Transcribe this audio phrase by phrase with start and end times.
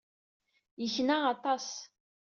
[0.81, 1.67] Yekna aṭṭas!